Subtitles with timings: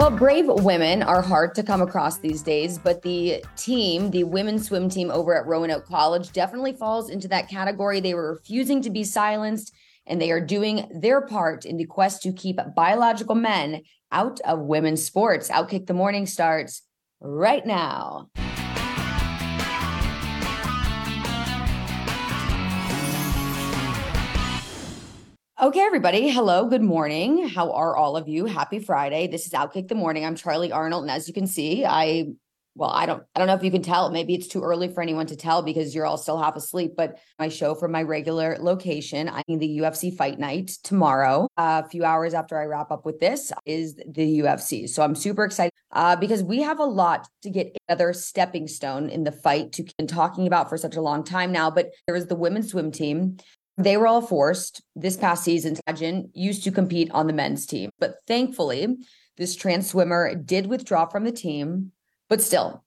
[0.00, 4.66] Well, brave women are hard to come across these days, but the team, the women's
[4.66, 8.00] swim team over at Roanoke College, definitely falls into that category.
[8.00, 9.74] They were refusing to be silenced,
[10.06, 14.60] and they are doing their part in the quest to keep biological men out of
[14.60, 15.50] women's sports.
[15.50, 16.80] Outkick the Morning starts
[17.20, 18.30] right now.
[25.60, 26.30] Okay, everybody.
[26.30, 26.64] Hello.
[26.64, 27.46] Good morning.
[27.46, 28.46] How are all of you?
[28.46, 29.26] Happy Friday.
[29.26, 30.24] This is Outkick the Morning.
[30.24, 31.02] I'm Charlie Arnold.
[31.02, 32.28] And as you can see, I,
[32.74, 34.10] well, I don't, I don't know if you can tell.
[34.10, 36.92] Maybe it's too early for anyone to tell because you're all still half asleep.
[36.96, 41.86] But my show from my regular location, I mean, the UFC fight night tomorrow, a
[41.86, 44.88] few hours after I wrap up with this, is the UFC.
[44.88, 49.10] So I'm super excited uh, because we have a lot to get another stepping stone
[49.10, 51.70] in the fight to been talking about for such a long time now.
[51.70, 53.36] But there is the women's swim team
[53.84, 55.76] they were all forced this past season.
[55.88, 58.96] Sajin used to compete on the men's team, but thankfully,
[59.36, 61.92] this trans swimmer did withdraw from the team.
[62.28, 62.84] But still,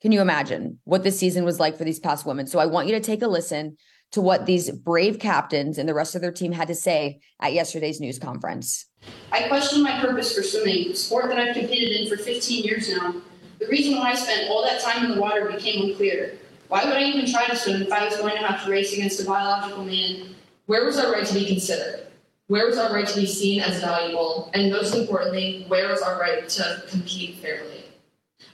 [0.00, 2.46] can you imagine what this season was like for these past women?
[2.46, 3.76] So I want you to take a listen
[4.12, 7.52] to what these brave captains and the rest of their team had to say at
[7.52, 8.86] yesterday's news conference.
[9.32, 12.90] I question my purpose for swimming, a sport that I've competed in for 15 years
[12.90, 13.14] now.
[13.58, 16.38] The reason why I spent all that time in the water became unclear.
[16.68, 18.92] Why would I even try to swim if I was going to have to race
[18.92, 20.34] against a biological man?
[20.66, 22.06] Where was our right to be considered?
[22.46, 24.50] Where was our right to be seen as valuable?
[24.54, 27.84] And most importantly, where was our right to compete fairly?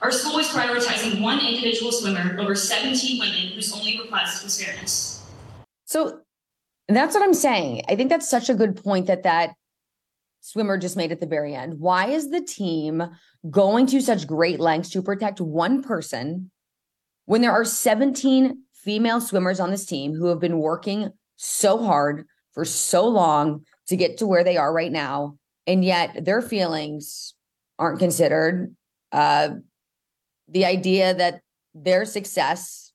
[0.01, 5.23] Our school was prioritizing one individual swimmer over 17 women whose only request was fairness.
[5.85, 6.19] So
[6.87, 7.83] that's what I'm saying.
[7.87, 9.53] I think that's such a good point that that
[10.41, 11.79] swimmer just made at the very end.
[11.79, 13.03] Why is the team
[13.49, 16.50] going to such great lengths to protect one person
[17.31, 22.25] when there are 17 female swimmers on this team who have been working so hard
[22.51, 27.33] for so long to get to where they are right now, and yet their feelings
[27.79, 28.75] aren't considered.
[29.13, 29.51] Uh,
[30.49, 31.39] the idea that
[31.73, 32.91] their success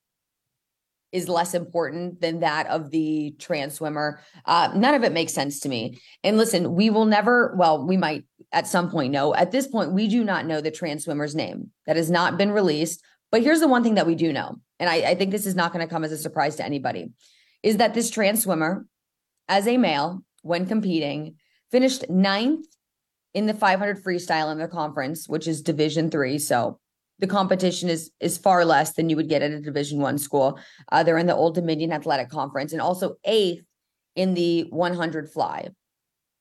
[1.13, 4.21] is less important than that of the trans swimmer.
[4.45, 5.99] Uh, none of it makes sense to me.
[6.23, 9.35] And listen, we will never, well, we might at some point know.
[9.35, 11.71] At this point, we do not know the trans swimmer's name.
[11.87, 13.03] That has not been released.
[13.31, 15.55] But here's the one thing that we do know, and I, I think this is
[15.55, 17.11] not going to come as a surprise to anybody,
[17.63, 18.87] is that this trans swimmer,
[19.49, 21.37] as a male, when competing,
[21.71, 22.67] finished ninth
[23.35, 26.39] in the 500 freestyle in their conference, which is Division three.
[26.39, 26.79] So
[27.19, 30.59] the competition is is far less than you would get at a Division one school.
[30.91, 33.65] Uh, they're in the Old Dominion Athletic Conference, and also eighth
[34.15, 35.69] in the 100 fly.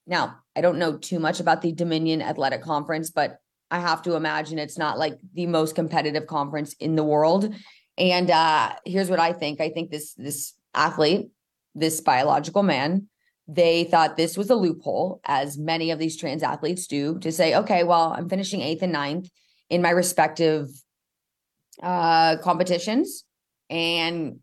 [0.07, 3.40] Now, I don't know too much about the Dominion Athletic Conference, but
[3.71, 7.53] I have to imagine it's not like the most competitive conference in the world.
[7.97, 9.61] And uh, here's what I think.
[9.61, 11.29] I think this this athlete,
[11.73, 13.07] this biological man,
[13.47, 17.55] they thought this was a loophole, as many of these trans athletes do, to say,
[17.55, 19.29] okay, well, I'm finishing eighth and ninth
[19.69, 20.67] in my respective
[21.81, 23.23] uh, competitions.
[23.69, 24.39] And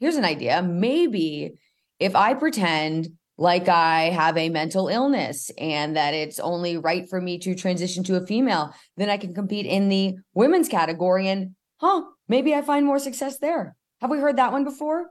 [0.00, 0.62] here's an idea.
[0.62, 1.54] Maybe
[1.98, 3.08] if I pretend
[3.42, 8.04] like I have a mental illness and that it's only right for me to transition
[8.04, 11.26] to a female, then I can compete in the women's category.
[11.26, 13.74] And, huh, maybe I find more success there.
[14.00, 15.10] Have we heard that one before?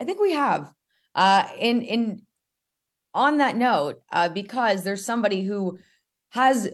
[0.00, 0.72] I think we have.
[1.14, 2.22] Uh, in in
[3.14, 5.78] on that note, uh, because there's somebody who
[6.30, 6.68] has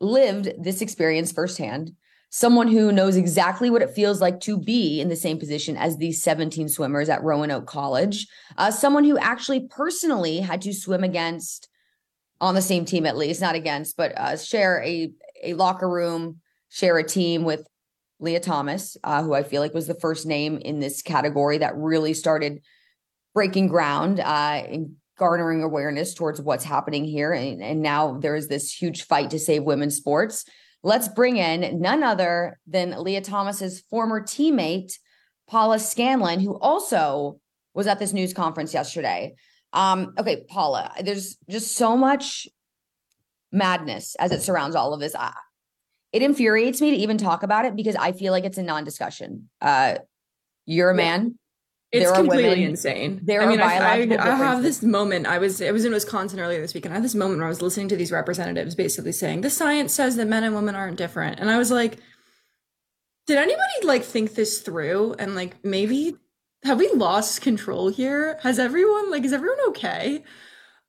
[0.00, 1.92] lived this experience firsthand
[2.30, 5.96] someone who knows exactly what it feels like to be in the same position as
[5.96, 11.68] these 17 swimmers at Roanoke College, uh, someone who actually personally had to swim against
[12.40, 15.12] on the same team at least, not against, but uh, share a
[15.42, 17.66] a locker room, share a team with
[18.18, 21.76] Leah Thomas, uh, who I feel like was the first name in this category that
[21.76, 22.60] really started
[23.34, 27.32] breaking ground uh, and garnering awareness towards what's happening here.
[27.32, 30.44] And, and now there is this huge fight to save women's sports.
[30.82, 34.94] Let's bring in none other than Leah Thomas's former teammate,
[35.48, 37.38] Paula Scanlan, who also
[37.74, 39.34] was at this news conference yesterday.
[39.72, 42.48] Um, okay, Paula, there's just so much
[43.52, 45.14] madness as it surrounds all of this.
[45.14, 45.32] I,
[46.12, 49.48] it infuriates me to even talk about it because I feel like it's a non-discussion.
[49.60, 49.96] Uh,
[50.66, 51.38] you're a man.
[51.92, 53.20] It's there completely women, insane.
[53.24, 55.26] there I mean, I, I, I have this moment.
[55.26, 57.46] I was I was in Wisconsin earlier this week, and I had this moment where
[57.46, 60.76] I was listening to these representatives basically saying the science says that men and women
[60.76, 61.98] aren't different, and I was like,
[63.26, 66.16] did anybody like think this through and like maybe
[66.64, 68.38] have we lost control here?
[68.42, 70.22] Has everyone like is everyone okay?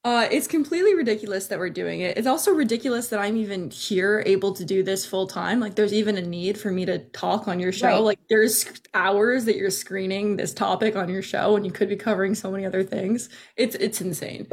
[0.04, 2.18] Uh, it's completely ridiculous that we're doing it.
[2.18, 5.60] It's also ridiculous that I'm even here able to do this full time.
[5.60, 7.88] Like, there's even a need for me to talk on your show.
[7.88, 8.00] Right.
[8.00, 8.66] Like, there's
[8.96, 12.50] hours that you're screening this topic on your show, and you could be covering so
[12.50, 13.30] many other things.
[13.58, 14.48] It's it's insane.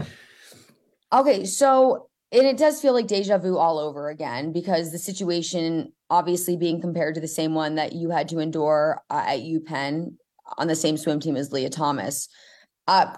[1.14, 5.94] Okay, so and it does feel like deja vu all over again because the situation
[6.10, 10.14] obviously being compared to the same one that you had to endure uh, at UPenn
[10.58, 12.28] on the same swim team as Leah Thomas.
[12.86, 13.16] Uh,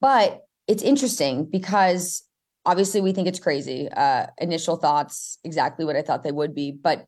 [0.00, 2.22] but it's interesting because
[2.64, 3.88] obviously we think it's crazy.
[3.88, 7.06] Uh, initial thoughts, exactly what I thought they would be, but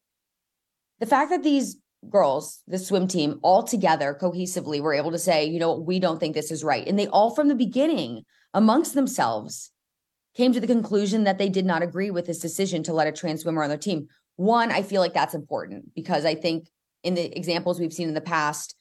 [0.99, 1.77] the fact that these
[2.09, 6.19] girls, the swim team, all together cohesively were able to say, you know, we don't
[6.19, 8.23] think this is right, and they all from the beginning
[8.55, 9.71] amongst themselves
[10.37, 13.13] came to the conclusion that they did not agree with this decision to let a
[13.13, 14.07] trans swimmer on their team.
[14.37, 16.69] One, I feel like that's important because I think
[17.03, 18.75] in the examples we've seen in the past,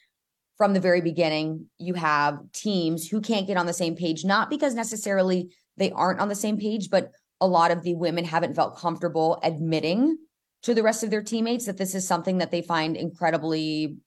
[0.57, 4.49] from the very beginning, you have teams who can't get on the same page, not
[4.49, 7.11] because necessarily they aren't on the same page, but
[7.41, 10.17] a lot of the women haven't felt comfortable admitting
[10.63, 13.97] to the rest of their teammates that this is something that they find incredibly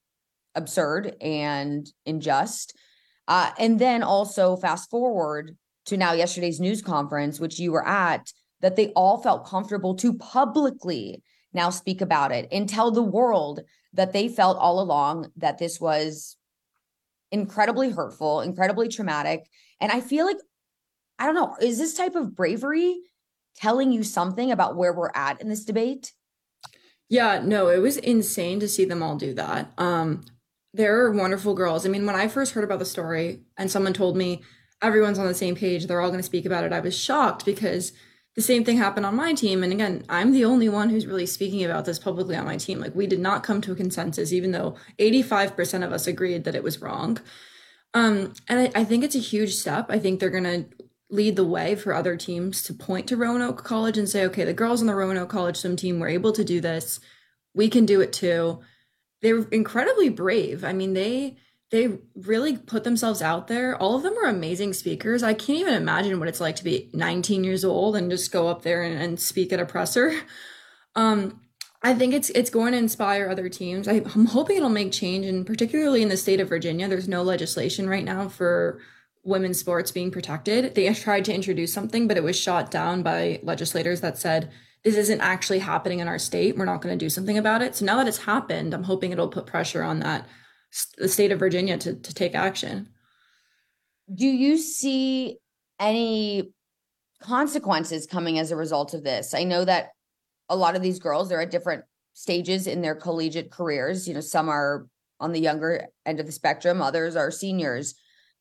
[0.55, 2.77] absurd and unjust.
[3.29, 8.33] Uh, and then also fast forward to now yesterday's news conference, which you were at,
[8.61, 11.23] that they all felt comfortable to publicly
[11.53, 13.61] now speak about it and tell the world
[13.93, 16.37] that they felt all along that this was
[17.31, 19.49] incredibly hurtful, incredibly traumatic.
[19.81, 20.39] And I feel like,
[21.19, 23.01] I don't know, is this type of bravery
[23.57, 26.13] telling you something about where we're at in this debate?
[27.09, 29.73] Yeah, no, it was insane to see them all do that.
[29.79, 30.23] Um,
[30.75, 31.87] they're wonderful girls.
[31.87, 34.43] I mean, when I first heard about the story and someone told me
[34.83, 37.45] everyone's on the same page, they're all going to speak about it, I was shocked
[37.45, 37.93] because
[38.39, 39.65] the same thing happened on my team.
[39.65, 42.79] And again, I'm the only one who's really speaking about this publicly on my team.
[42.79, 46.55] Like, we did not come to a consensus, even though 85% of us agreed that
[46.55, 47.19] it was wrong.
[47.95, 49.87] Um, and I, I think it's a huge step.
[49.89, 50.67] I think they're going to
[51.11, 54.53] lead the way for other teams to point to Roanoke College and say, okay, the
[54.53, 57.01] girls on the Roanoke College swim team were able to do this.
[57.55, 58.61] We can do it too.
[59.21, 60.63] They're incredibly brave.
[60.63, 61.39] I mean, they
[61.71, 63.77] they really put themselves out there.
[63.77, 65.23] All of them are amazing speakers.
[65.23, 68.49] I can't even imagine what it's like to be 19 years old and just go
[68.49, 70.15] up there and, and speak at a presser.
[70.97, 71.43] Um,
[71.81, 73.87] I think it's it's going to inspire other teams.
[73.87, 77.23] I, I'm hoping it'll make change, and particularly in the state of Virginia, there's no
[77.23, 78.81] legislation right now for
[79.23, 80.75] women's sports being protected.
[80.75, 84.51] They tried to introduce something, but it was shot down by legislators that said
[84.83, 86.57] this isn't actually happening in our state.
[86.57, 87.77] We're not going to do something about it.
[87.77, 90.27] So now that it's happened, I'm hoping it'll put pressure on that
[90.97, 92.89] the state of Virginia to to take action.
[94.13, 95.39] Do you see
[95.79, 96.51] any
[97.21, 99.35] consequences coming as a result of this?
[99.35, 99.91] I know that
[100.49, 101.85] a lot of these girls they're at different
[102.15, 104.09] stages in their collegiate careers.
[104.09, 104.87] You know, some are
[105.21, 107.95] on the younger end of the spectrum, others are seniors.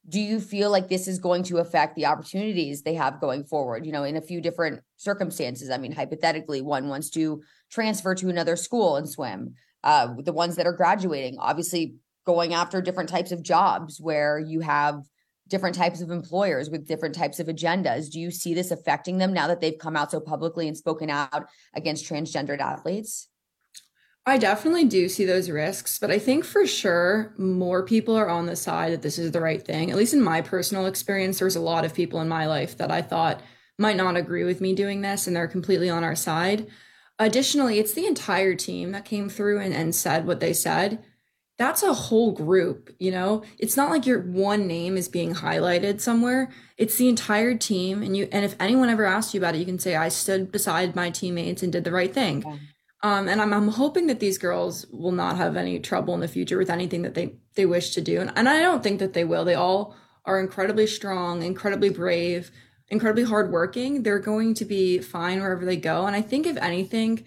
[0.10, 3.86] Do you feel like this is going to affect the opportunities they have going forward?
[3.86, 5.70] You know, in a few different circumstances.
[5.70, 9.56] I mean, hypothetically, one wants to transfer to another school and swim.
[9.84, 11.96] Uh, the ones that are graduating, obviously,
[12.28, 15.02] going after different types of jobs where you have
[15.48, 18.12] different types of employers with different types of agendas.
[18.12, 21.10] Do you see this affecting them now that they've come out so publicly and spoken
[21.10, 23.30] out against transgendered athletes?
[24.26, 28.46] I definitely do see those risks, but I think for sure more people are on
[28.46, 29.90] the side that this is the right thing.
[29.90, 32.92] At least in my personal experience, there's a lot of people in my life that
[32.92, 33.42] I thought
[33.80, 36.68] might not agree with me doing this, and they're completely on our side.
[37.20, 41.02] Additionally, it's the entire team that came through and, and said what they said.
[41.58, 43.44] That's a whole group, you know?
[43.58, 46.52] It's not like your one name is being highlighted somewhere.
[46.78, 48.04] It's the entire team.
[48.04, 50.52] And you and if anyone ever asks you about it, you can say, I stood
[50.52, 52.44] beside my teammates and did the right thing.
[52.46, 52.58] Yeah.
[53.04, 56.28] Um, and I'm, I'm hoping that these girls will not have any trouble in the
[56.28, 58.22] future with anything that they, they wish to do.
[58.22, 59.46] And, and I don't think that they will.
[59.46, 59.96] They all
[60.26, 62.52] are incredibly strong, incredibly brave,
[62.90, 64.04] incredibly hardworking.
[64.04, 66.06] They're going to be fine wherever they go.
[66.06, 67.24] And I think if anything,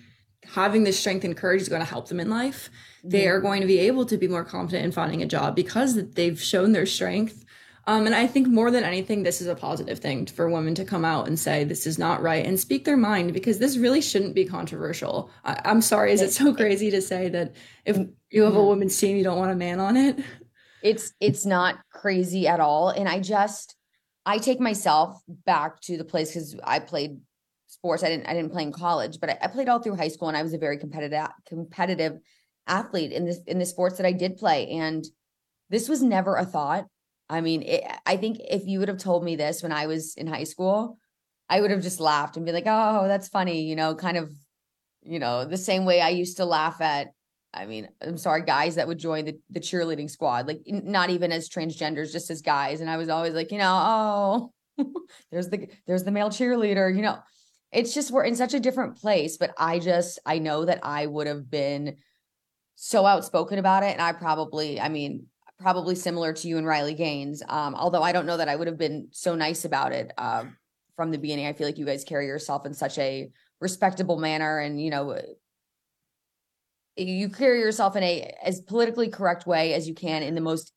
[0.55, 2.69] having this strength and courage is going to help them in life.
[3.03, 5.95] They are going to be able to be more confident in finding a job because
[5.95, 7.45] they've shown their strength.
[7.87, 10.85] Um, and I think more than anything, this is a positive thing for women to
[10.85, 14.03] come out and say this is not right and speak their mind because this really
[14.03, 15.31] shouldn't be controversial.
[15.45, 17.55] I, I'm sorry, is it so crazy to say that
[17.85, 17.99] if
[18.31, 20.21] you have a women's team, you don't want a man on it?
[20.83, 22.91] It's it's not crazy at all.
[22.91, 23.77] And I just
[24.27, 27.19] I take myself back to the place because I played
[27.67, 28.03] sports.
[28.03, 30.29] I didn't I didn't play in college, but I, I played all through high school
[30.29, 32.19] and I was a very competitive competitive
[32.71, 34.69] athlete in this in the sports that I did play.
[34.69, 35.05] And
[35.69, 36.87] this was never a thought
[37.31, 40.15] I mean, it, I think if you would have told me this when I was
[40.17, 40.99] in high school,
[41.49, 44.33] I would have just laughed and be like, "Oh, that's funny," you know, kind of,
[45.03, 47.13] you know, the same way I used to laugh at.
[47.55, 51.31] I mean, I'm sorry, guys that would join the the cheerleading squad, like not even
[51.33, 54.85] as transgenders, just as guys, and I was always like, you know, oh,
[55.31, 57.19] there's the there's the male cheerleader, you know.
[57.73, 61.07] It's just we're in such a different place, but I just I know that I
[61.07, 61.97] would have been
[62.83, 65.27] so outspoken about it, and I probably, I mean,
[65.59, 67.43] probably similar to you and Riley Gaines.
[67.47, 70.45] Um, although I don't know that I would have been so nice about it uh,
[70.97, 71.47] from the beginning.
[71.47, 75.21] I feel like you guys carry yourself in such a respectable manner, and you know,
[76.97, 80.73] you carry yourself in a as politically correct way as you can in the most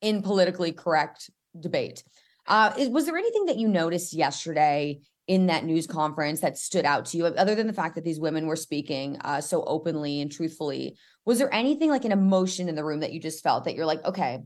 [0.00, 1.30] in politically correct
[1.60, 2.02] debate.
[2.48, 7.06] Uh, was there anything that you noticed yesterday in that news conference that stood out
[7.06, 10.30] to you, other than the fact that these women were speaking uh, so openly and
[10.30, 10.96] truthfully?
[11.24, 13.86] Was there anything like an emotion in the room that you just felt that you're
[13.86, 14.42] like, okay,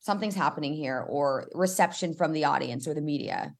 [0.00, 3.54] something's happening here, or reception from the audience or the media?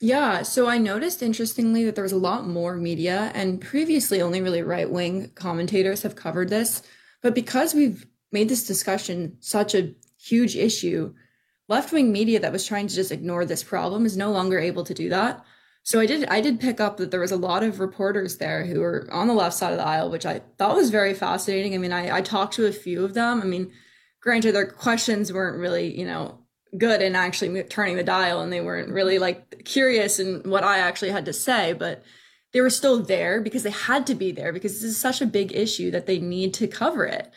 [0.00, 4.40] Yeah, so I noticed interestingly that there was a lot more media, and previously only
[4.40, 6.82] really right wing commentators have covered this.
[7.20, 11.14] But because we've made this discussion such a huge issue,
[11.68, 14.84] left wing media that was trying to just ignore this problem is no longer able
[14.84, 15.44] to do that.
[15.82, 18.66] So I did I did pick up that there was a lot of reporters there
[18.66, 21.74] who were on the left side of the aisle, which I thought was very fascinating.
[21.74, 23.40] I mean, I, I talked to a few of them.
[23.40, 23.70] I mean,
[24.20, 26.40] granted, their questions weren't really, you know,
[26.76, 30.78] good in actually turning the dial and they weren't really like curious in what I
[30.78, 32.02] actually had to say, but
[32.52, 35.26] they were still there because they had to be there because this is such a
[35.26, 37.30] big issue that they need to cover it.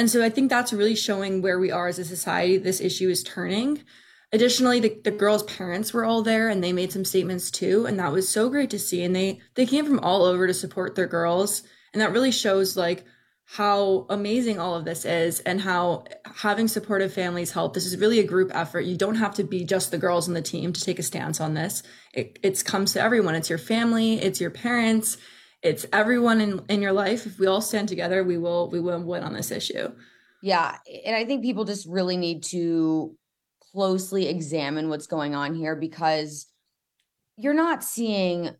[0.00, 2.56] And so I think that's really showing where we are as a society.
[2.56, 3.84] This issue is turning.
[4.32, 7.84] Additionally, the, the girls' parents were all there and they made some statements too.
[7.84, 9.04] And that was so great to see.
[9.04, 11.62] And they they came from all over to support their girls.
[11.92, 13.04] And that really shows like
[13.44, 16.04] how amazing all of this is and how
[16.34, 17.74] having supportive families help.
[17.74, 18.86] This is really a group effort.
[18.86, 21.42] You don't have to be just the girls in the team to take a stance
[21.42, 21.82] on this.
[22.14, 23.34] It it comes to everyone.
[23.34, 25.18] It's your family, it's your parents,
[25.62, 27.26] it's everyone in, in your life.
[27.26, 29.92] If we all stand together, we will we will win on this issue.
[30.42, 30.76] Yeah.
[31.04, 33.14] And I think people just really need to
[33.72, 36.46] closely examine what's going on here because
[37.36, 38.50] you're not seeing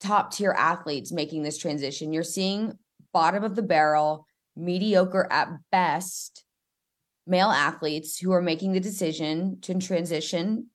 [0.00, 2.12] top tier athletes making this transition.
[2.12, 2.78] You're seeing
[3.12, 6.44] bottom of the barrel, mediocre at best
[7.26, 10.66] male athletes who are making the decision to transition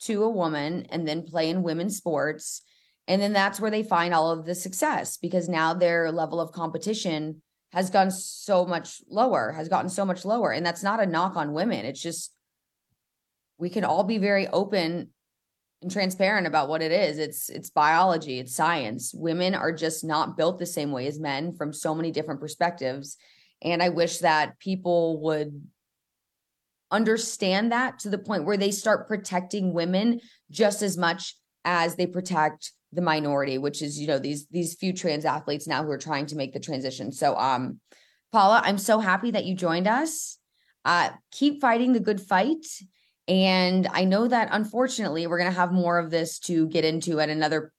[0.00, 2.62] to a woman and then play in women's sports.
[3.08, 6.52] And then that's where they find all of the success because now their level of
[6.52, 7.42] competition
[7.72, 10.52] has gone so much lower, has gotten so much lower.
[10.52, 11.84] And that's not a knock on women.
[11.84, 12.32] It's just
[13.58, 15.08] we can all be very open
[15.80, 17.18] and transparent about what it is.
[17.18, 19.12] It's it's biology, it's science.
[19.14, 23.16] Women are just not built the same way as men from so many different perspectives.
[23.62, 25.62] And I wish that people would
[26.90, 32.06] understand that to the point where they start protecting women just as much as they
[32.06, 35.98] protect the minority, which is, you know, these these few trans athletes now who are
[35.98, 37.12] trying to make the transition.
[37.12, 37.80] So um
[38.32, 40.38] Paula, I'm so happy that you joined us.
[40.84, 42.66] Uh keep fighting the good fight
[43.28, 47.20] and I know that unfortunately, we're going to have more of this to get into
[47.20, 47.72] at another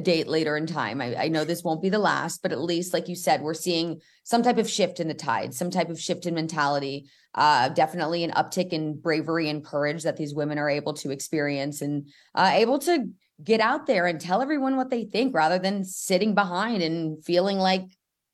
[0.00, 1.00] date later in time.
[1.00, 3.52] I, I, know this won't be the last, but at least, like you said, we're
[3.52, 7.10] seeing some type of shift in the tide, some type of shift in mentality.
[7.34, 11.82] Uh, definitely an uptick in bravery and courage that these women are able to experience
[11.82, 13.06] and uh, able to
[13.42, 17.58] get out there and tell everyone what they think rather than sitting behind and feeling
[17.58, 17.84] like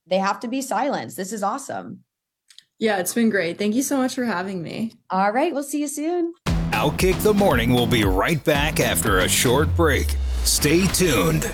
[0.06, 1.16] they have to be silenced.
[1.16, 2.04] This is awesome.
[2.78, 3.58] Yeah, it's been great.
[3.58, 4.92] Thank you so much for having me.
[5.10, 6.32] All right, we'll see you soon.
[6.70, 10.14] Outkick the Morning We'll be right back after a short break.
[10.44, 11.50] Stay tuned.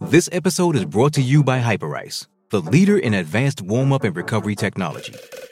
[0.00, 4.14] This episode is brought to you by Hyperice, the leader in advanced warm up and
[4.14, 5.14] recovery technology.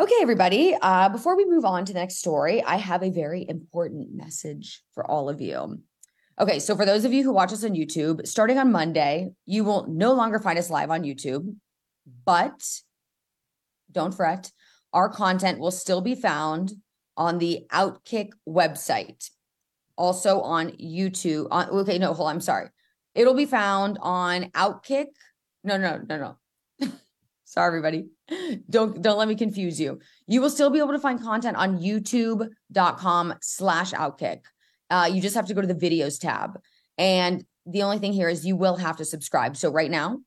[0.00, 0.74] Okay, everybody.
[0.80, 4.82] Uh, before we move on to the next story, I have a very important message
[4.94, 5.82] for all of you.
[6.40, 9.64] Okay, so for those of you who watch us on YouTube, starting on Monday, you
[9.64, 11.56] will no longer find us live on YouTube,
[12.24, 12.62] but
[13.90, 14.50] don't fret,
[14.94, 16.72] our content will still be found
[17.18, 19.28] on the Outkick website,
[19.98, 21.48] also on YouTube.
[21.50, 22.70] On, okay, no, hold on, I'm sorry.
[23.14, 25.08] It'll be found on Outkick.
[25.62, 26.36] No, no, no,
[26.80, 26.90] no.
[27.44, 28.06] sorry, everybody
[28.70, 30.00] don't don't let me confuse you.
[30.26, 34.40] You will still be able to find content on youtube.com slash outkick.
[34.90, 36.58] Uh, you just have to go to the videos tab.
[36.98, 39.56] And the only thing here is you will have to subscribe.
[39.56, 40.18] So right now,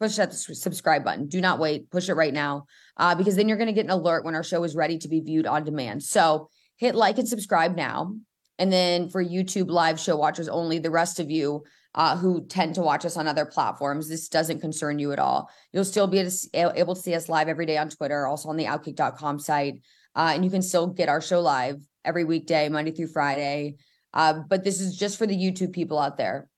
[0.00, 1.28] push that subscribe button.
[1.28, 1.90] Do not wait.
[1.90, 2.66] Push it right now
[2.96, 5.08] uh, because then you're going to get an alert when our show is ready to
[5.08, 6.02] be viewed on demand.
[6.02, 8.14] So hit like and subscribe now.
[8.58, 11.64] And then for YouTube live show watchers only, the rest of you
[11.96, 15.50] uh, who tend to watch us on other platforms, this doesn't concern you at all.
[15.72, 16.18] You'll still be
[16.52, 19.80] able to see us live every day on Twitter, also on the outkick.com site.
[20.14, 23.76] Uh, and you can still get our show live every weekday, Monday through Friday.
[24.12, 26.48] Uh, but this is just for the YouTube people out there,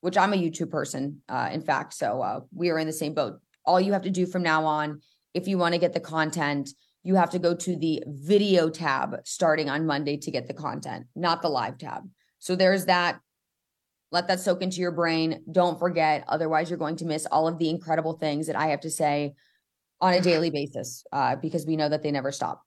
[0.00, 1.94] which I'm a YouTube person, uh, in fact.
[1.94, 3.40] So uh, we are in the same boat.
[3.64, 5.00] All you have to do from now on,
[5.32, 6.70] if you want to get the content,
[7.04, 11.06] you have to go to the video tab starting on Monday to get the content,
[11.14, 12.02] not the live tab.
[12.38, 13.20] So there's that.
[14.10, 15.42] Let that soak into your brain.
[15.50, 18.80] Don't forget, otherwise, you're going to miss all of the incredible things that I have
[18.80, 19.34] to say
[20.00, 22.62] on a daily basis uh, because we know that they never stop.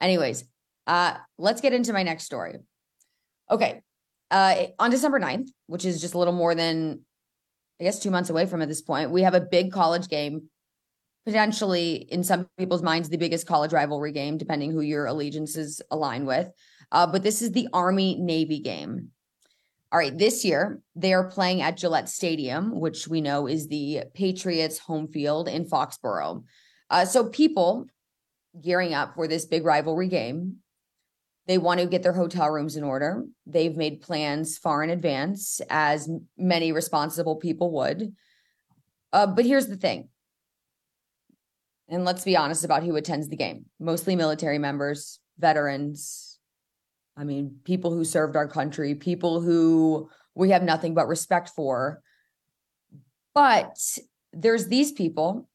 [0.00, 0.44] Anyways,
[0.86, 2.56] uh, let's get into my next story.
[3.50, 3.82] Okay.
[4.30, 7.00] Uh, on December 9th, which is just a little more than,
[7.80, 10.48] I guess, two months away from at this point, we have a big college game
[11.26, 16.24] potentially in some people's minds the biggest college rivalry game depending who your allegiances align
[16.24, 16.48] with
[16.92, 19.08] uh, but this is the army navy game
[19.92, 24.02] all right this year they are playing at gillette stadium which we know is the
[24.14, 26.42] patriots home field in foxborough.
[26.88, 27.86] Uh, so people
[28.60, 30.56] gearing up for this big rivalry game
[31.50, 33.24] they want to get their hotel rooms in order.
[33.44, 38.14] They've made plans far in advance as many responsible people would.
[39.12, 40.10] Uh, but here's the thing.
[41.88, 43.64] And let's be honest about who attends the game.
[43.80, 46.29] Mostly military members, veterans.
[47.20, 52.00] I mean, people who served our country, people who we have nothing but respect for.
[53.34, 53.76] But
[54.32, 55.46] there's these people,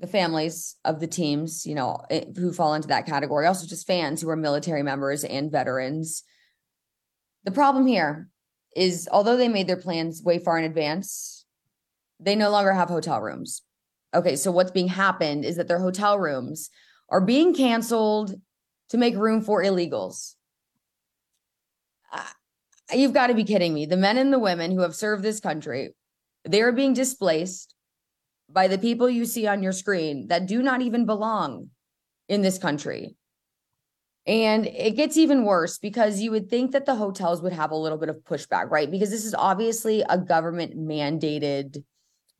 [0.00, 3.86] the families of the teams, you know, eh, who fall into that category, also just
[3.86, 6.24] fans who are military members and veterans.
[7.44, 8.28] The problem here
[8.74, 11.44] is although they made their plans way far in advance,
[12.18, 13.62] they no longer have hotel rooms.
[14.14, 16.70] Okay, so what's being happened is that their hotel rooms
[17.08, 18.34] are being canceled
[18.88, 20.34] to make room for illegals.
[22.92, 23.86] You've got to be kidding me.
[23.86, 25.94] The men and the women who have served this country,
[26.44, 27.74] they are being displaced
[28.50, 31.70] by the people you see on your screen that do not even belong
[32.28, 33.16] in this country.
[34.26, 37.76] And it gets even worse because you would think that the hotels would have a
[37.76, 38.90] little bit of pushback, right?
[38.90, 41.82] Because this is obviously a government mandated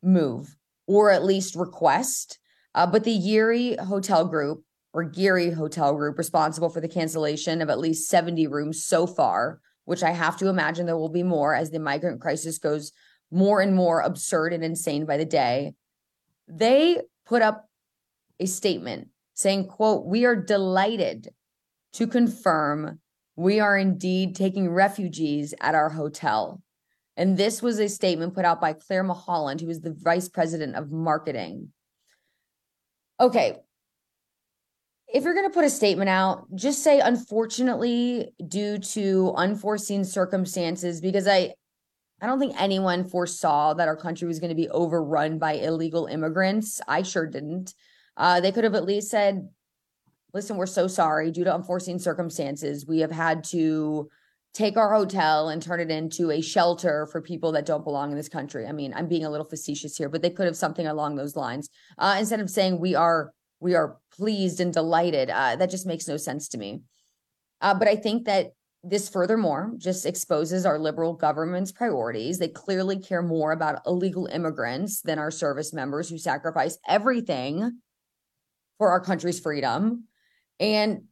[0.03, 0.55] move
[0.87, 2.39] or at least request.
[2.75, 7.71] Uh, but the Geary Hotel Group or Geary Hotel Group responsible for the cancellation of
[7.71, 11.55] at least 70 rooms so far, which I have to imagine there will be more
[11.55, 12.93] as the migrant crisis goes
[13.31, 15.73] more and more absurd and insane by the day.
[16.47, 17.69] They put up
[18.39, 21.29] a statement saying, quote, we are delighted
[21.95, 23.01] to confirm
[23.35, 26.63] we are indeed taking refugees at our hotel.
[27.17, 30.77] And this was a statement put out by Claire Mulholland, who is the vice president
[30.77, 31.73] of marketing.
[33.21, 33.59] Okay.
[35.13, 41.03] If you're going to put a statement out, just say, unfortunately, due to unforeseen circumstances,
[41.03, 41.53] because I,
[42.23, 46.07] I don't think anyone foresaw that our country was going to be overrun by illegal
[46.07, 46.81] immigrants.
[46.89, 47.75] I sure didn't.
[48.17, 49.51] Uh, they could have at least said,
[50.33, 51.31] listen, we're so sorry.
[51.31, 54.09] Due to unforeseen circumstances, we have had to
[54.55, 58.17] take our hotel and turn it into a shelter for people that don't belong in
[58.17, 58.67] this country.
[58.67, 61.37] I mean, I'm being a little facetious here, but they could have something along those
[61.37, 65.31] lines uh, instead of saying we are we are pleased and delighted.
[65.31, 66.83] Uh, that just makes no sense to me.
[67.61, 72.39] Uh, but I think that this furthermore just exposes our liberal government's priorities.
[72.39, 77.81] They clearly care more about illegal immigrants than our service members who sacrifice everything
[78.79, 80.09] for our country's freedom.
[80.59, 81.05] And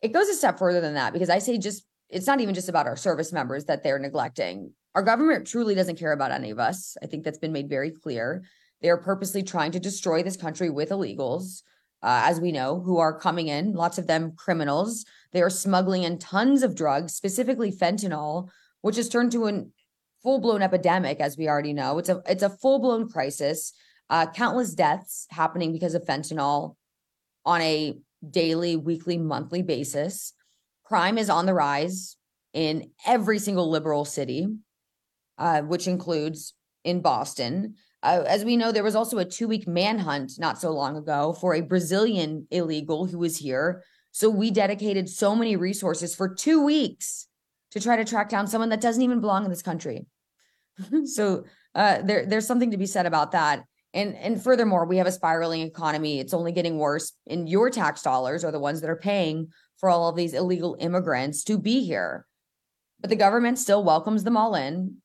[0.00, 2.68] it goes a step further than that because I say just it's not even just
[2.68, 4.72] about our service members that they're neglecting.
[4.94, 6.96] Our government truly doesn't care about any of us.
[7.02, 8.44] I think that's been made very clear.
[8.82, 11.62] They're purposely trying to destroy this country with illegals,
[12.02, 15.04] uh, as we know, who are coming in, lots of them criminals.
[15.32, 18.48] They are smuggling in tons of drugs, specifically fentanyl,
[18.82, 19.64] which has turned to a
[20.22, 21.98] full blown epidemic, as we already know.
[21.98, 23.72] It's a it's a full blown crisis.
[24.10, 26.76] Uh, countless deaths happening because of fentanyl
[27.44, 27.98] on a
[28.30, 30.32] daily, weekly, monthly basis
[30.88, 32.16] crime is on the rise
[32.54, 34.48] in every single liberal city,
[35.36, 37.74] uh, which includes in Boston.
[38.02, 41.32] Uh, as we know, there was also a two week manhunt not so long ago
[41.40, 43.82] for a Brazilian illegal who was here.
[44.12, 47.26] So we dedicated so many resources for two weeks
[47.72, 50.06] to try to track down someone that doesn't even belong in this country.
[51.04, 53.64] so uh, there, there's something to be said about that.
[53.94, 56.20] And and furthermore, we have a spiraling economy.
[56.20, 57.12] It's only getting worse.
[57.26, 60.76] And your tax dollars are the ones that are paying for all of these illegal
[60.78, 62.26] immigrants to be here.
[63.00, 64.96] But the government still welcomes them all in.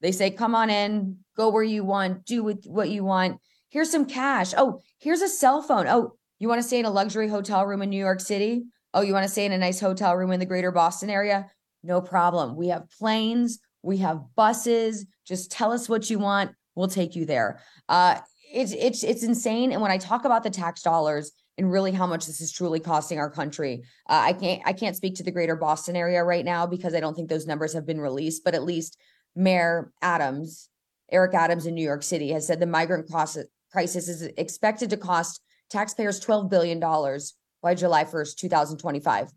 [0.00, 3.40] They say, come on in, go where you want, do what you want.
[3.68, 4.54] Here's some cash.
[4.56, 5.86] Oh, here's a cell phone.
[5.88, 8.64] Oh, you want to stay in a luxury hotel room in New York City?
[8.94, 11.50] Oh, you want to stay in a nice hotel room in the greater Boston area?
[11.82, 12.56] No problem.
[12.56, 15.06] We have planes, we have buses.
[15.26, 16.52] Just tell us what you want.
[16.74, 17.60] We'll take you there.
[17.88, 18.18] Uh,
[18.52, 19.72] it's it's it's insane.
[19.72, 22.80] And when I talk about the tax dollars and really how much this is truly
[22.80, 26.44] costing our country, uh, I can't I can't speak to the greater Boston area right
[26.44, 28.44] now because I don't think those numbers have been released.
[28.44, 28.98] But at least
[29.36, 30.68] Mayor Adams,
[31.12, 35.40] Eric Adams in New York City, has said the migrant crisis is expected to cost
[35.70, 39.30] taxpayers $12 billion by July 1st, 2025.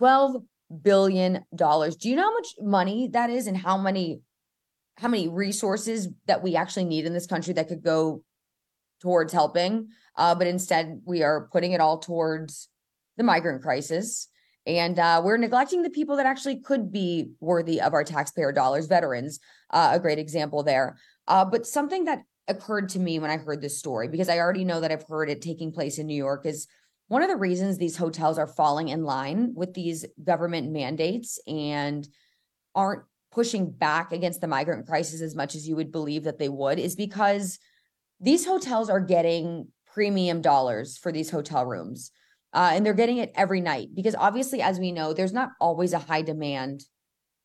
[0.00, 0.44] $12
[0.82, 1.44] billion.
[1.54, 4.20] Do you know how much money that is and how many
[4.96, 8.24] how many resources that we actually need in this country that could go
[9.00, 9.88] towards helping?
[10.16, 12.68] Uh, but instead, we are putting it all towards
[13.16, 14.28] the migrant crisis.
[14.68, 18.86] And uh, we're neglecting the people that actually could be worthy of our taxpayer dollars,
[18.86, 20.98] veterans, uh, a great example there.
[21.26, 24.66] Uh, but something that occurred to me when I heard this story, because I already
[24.66, 26.68] know that I've heard it taking place in New York, is
[27.06, 32.06] one of the reasons these hotels are falling in line with these government mandates and
[32.74, 36.50] aren't pushing back against the migrant crisis as much as you would believe that they
[36.50, 37.58] would is because
[38.20, 42.10] these hotels are getting premium dollars for these hotel rooms.
[42.52, 45.92] Uh, and they're getting it every night because obviously, as we know, there's not always
[45.92, 46.84] a high demand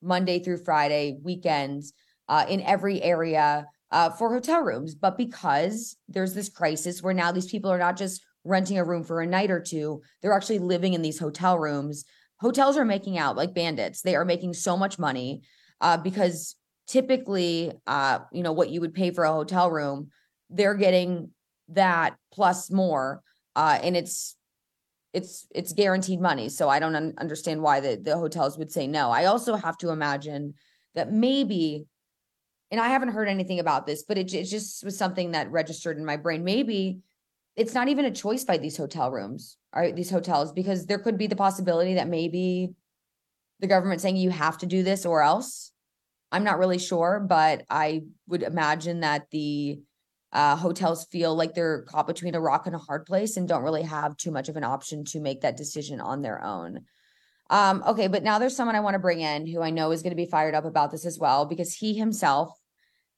[0.02, 1.94] Monday through Friday, weekends
[2.30, 4.96] uh, in every area uh, for hotel rooms.
[4.96, 9.04] But because there's this crisis where now these people are not just renting a room
[9.04, 12.06] for a night or two, they're actually living in these hotel rooms.
[12.40, 14.02] Hotels are making out like bandits.
[14.02, 15.44] They are making so much money
[15.80, 16.56] uh, because
[16.88, 20.10] typically, uh, you know, what you would pay for a hotel room,
[20.50, 21.32] they're getting
[21.70, 23.22] that plus more,
[23.56, 24.36] uh, and it's
[25.14, 26.50] it's it's guaranteed money.
[26.50, 29.12] So I don't un- understand why the the hotels would say no.
[29.12, 30.56] I also have to imagine
[30.96, 31.86] that maybe
[32.72, 35.98] and I haven't heard anything about this, but it, it just was something that registered
[35.98, 36.44] in my brain.
[36.44, 37.02] Maybe
[37.56, 41.18] it's not even a choice by these hotel rooms or these hotels because there could
[41.18, 42.74] be the possibility that maybe
[43.60, 45.72] the government saying you have to do this or else.
[46.32, 49.80] I'm not really sure, but I would imagine that the
[50.34, 53.64] uh, hotels feel like they're caught between a rock and a hard place and don't
[53.64, 56.82] really have too much of an option to make that decision on their own.
[57.52, 60.02] Um, okay, but now there's someone I want to bring in who I know is
[60.02, 62.50] going to be fired up about this as well because he himself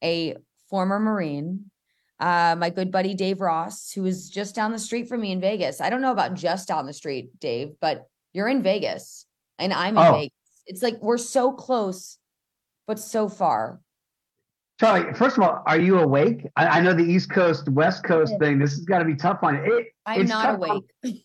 [0.04, 0.36] a
[0.70, 1.72] former Marine,
[2.20, 5.40] uh, my good buddy Dave Ross, who is just down the street from me in
[5.40, 5.80] Vegas.
[5.80, 9.26] I don't know about just down the street, Dave, but you're in Vegas
[9.58, 10.12] and I'm in oh.
[10.12, 10.32] Vegas.
[10.68, 12.18] It's like we're so close,
[12.88, 13.80] but so far.
[14.80, 16.46] Charlie, first of all, are you awake?
[16.56, 18.40] I, I know the East Coast, West Coast yeah.
[18.40, 18.60] thing.
[18.60, 19.78] This has got to be tough on you.
[19.78, 20.84] It, I'm not awake.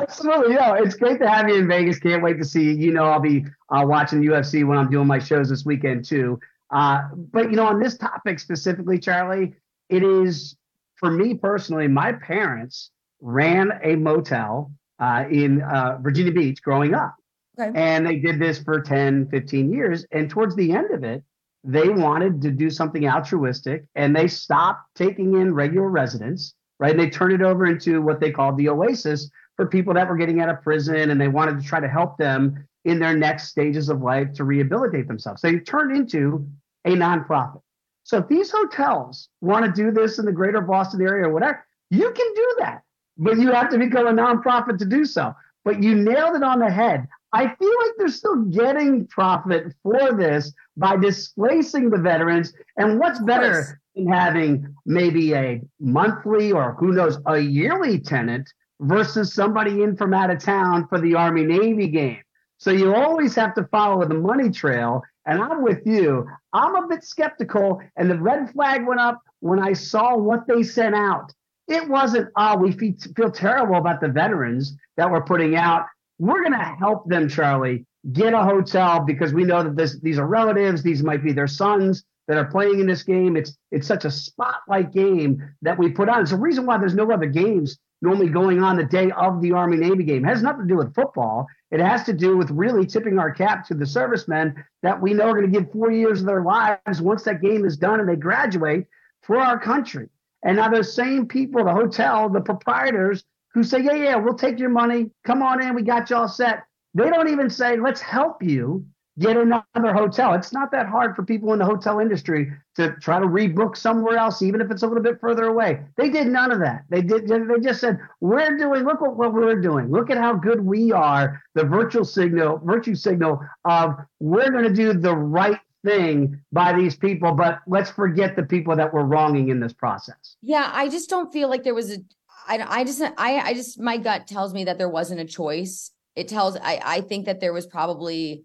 [0.00, 0.76] Absolutely, yeah.
[0.78, 1.98] It's great to have you in Vegas.
[1.98, 2.70] Can't wait to see you.
[2.70, 6.38] You know, I'll be uh, watching UFC when I'm doing my shows this weekend too.
[6.70, 9.54] Uh, but you know, on this topic specifically, Charlie,
[9.88, 10.56] it is
[10.96, 11.88] for me personally.
[11.88, 17.14] My parents ran a motel uh, in uh, Virginia Beach growing up,
[17.58, 17.72] okay.
[17.74, 20.06] and they did this for 10, 15 years.
[20.12, 21.22] And towards the end of it,
[21.64, 26.54] they wanted to do something altruistic, and they stopped taking in regular residents.
[26.80, 30.08] Right, and they turned it over into what they called the Oasis for people that
[30.08, 33.16] were getting out of prison, and they wanted to try to help them in their
[33.16, 35.42] next stages of life to rehabilitate themselves.
[35.42, 36.46] They turned into
[36.84, 37.62] a nonprofit.
[38.04, 41.66] So if these hotels want to do this in the greater Boston area or whatever,
[41.90, 42.82] you can do that,
[43.16, 45.34] but you have to become a nonprofit to do so.
[45.64, 47.08] But you nailed it on the head.
[47.32, 52.54] I feel like they're still getting profit for this by displacing the veterans.
[52.76, 58.48] And what's better than having maybe a monthly or who knows, a yearly tenant
[58.80, 62.22] versus somebody in from out of town for the Army Navy game?
[62.58, 65.02] So you always have to follow the money trail.
[65.26, 66.26] And I'm with you.
[66.52, 67.80] I'm a bit skeptical.
[67.96, 71.32] And the red flag went up when I saw what they sent out.
[71.66, 75.84] It wasn't, oh, we feel terrible about the veterans that we're putting out.
[76.18, 80.18] We're going to help them, Charlie, get a hotel because we know that this, these
[80.18, 80.82] are relatives.
[80.82, 83.36] These might be their sons that are playing in this game.
[83.36, 86.22] It's it's such a spotlight game that we put on.
[86.22, 89.52] It's the reason why there's no other games normally going on the day of the
[89.52, 90.24] Army Navy game.
[90.24, 91.46] It has nothing to do with football.
[91.70, 95.24] It has to do with really tipping our cap to the servicemen that we know
[95.24, 98.08] are going to give four years of their lives once that game is done and
[98.08, 98.86] they graduate
[99.22, 100.08] for our country.
[100.44, 104.58] And now those same people, the hotel, the proprietors who say, yeah, yeah, we'll take
[104.58, 105.10] your money.
[105.24, 105.74] Come on in.
[105.74, 106.62] We got you all set.
[106.94, 108.86] They don't even say, let's help you
[109.18, 110.34] get another hotel.
[110.34, 114.16] It's not that hard for people in the hotel industry to try to rebook somewhere
[114.16, 115.80] else, even if it's a little bit further away.
[115.96, 116.84] They did none of that.
[116.88, 117.28] They did.
[117.28, 118.84] They just said, "We're doing.
[118.84, 119.90] Look what, what we're doing.
[119.90, 124.72] Look at how good we are." The virtual signal, virtue signal of we're going to
[124.72, 129.48] do the right thing by these people, but let's forget the people that we're wronging
[129.48, 130.36] in this process.
[130.42, 131.98] Yeah, I just don't feel like there was a.
[132.46, 135.90] I, I just I I just my gut tells me that there wasn't a choice.
[136.18, 138.42] It tells I I think that there was probably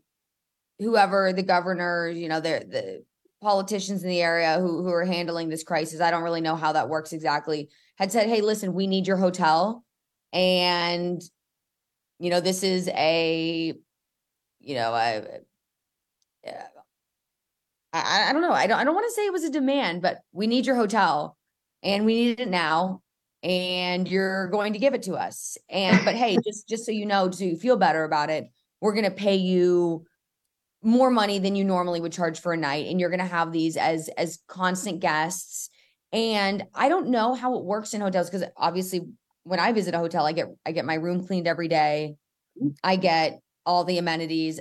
[0.77, 3.03] whoever the governor, you know, the the
[3.41, 5.99] politicians in the area who who are handling this crisis.
[5.99, 7.69] I don't really know how that works exactly.
[7.97, 9.83] Had said, "Hey, listen, we need your hotel,
[10.31, 11.19] and
[12.19, 13.73] you know, this is a,
[14.59, 15.21] you know, I
[18.33, 18.51] don't know.
[18.51, 20.75] I don't I don't want to say it was a demand, but we need your
[20.75, 21.37] hotel,
[21.83, 23.02] and we need it now."
[23.43, 25.57] And you're going to give it to us.
[25.69, 28.49] And but hey just just so you know to feel better about it
[28.83, 30.05] we're going to pay you
[30.81, 33.53] more money than you normally would charge for a night and you're going to have
[33.53, 35.69] these as as constant guests.
[36.11, 39.01] And i don't know how it works in hotels because obviously
[39.43, 42.15] when i visit a hotel i get i get my room cleaned every day.
[42.61, 42.69] Mm-hmm.
[42.83, 44.59] I get all the amenities.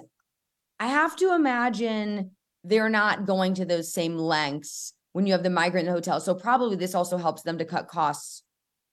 [0.79, 2.31] I have to imagine
[2.65, 6.21] they're not going to those same lengths when you have the migrant in the hotel.
[6.21, 8.43] So probably this also helps them to cut costs